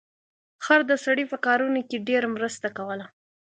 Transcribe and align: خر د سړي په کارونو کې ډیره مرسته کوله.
خر 0.65 0.79
د 0.91 0.93
سړي 1.05 1.25
په 1.31 1.37
کارونو 1.45 1.79
کې 1.89 2.05
ډیره 2.07 2.27
مرسته 2.35 2.67
کوله. 2.77 3.05